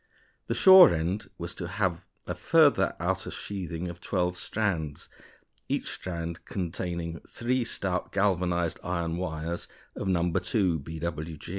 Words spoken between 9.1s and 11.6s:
wires of No. 2 B.W.G.